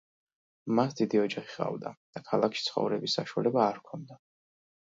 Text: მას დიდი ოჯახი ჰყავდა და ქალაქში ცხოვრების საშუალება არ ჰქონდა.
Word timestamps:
მას 0.79 0.95
დიდი 1.01 1.19
ოჯახი 1.25 1.51
ჰყავდა 1.51 1.93
და 2.17 2.23
ქალაქში 2.31 2.67
ცხოვრების 2.71 3.19
საშუალება 3.19 3.63
არ 3.67 3.79
ჰქონდა. 3.83 4.23